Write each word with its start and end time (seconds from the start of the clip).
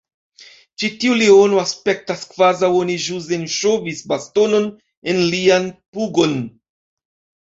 Ĉi 0.83 0.87
tiu 1.01 1.15
leono 1.17 1.57
aspektas 1.63 2.23
kvazaŭ 2.31 2.69
oni 2.77 2.95
ĵus 3.03 3.27
enŝovis 3.37 4.01
bastonon 4.15 4.65
en 5.13 5.21
lian 5.35 5.69
pugon 5.99 6.35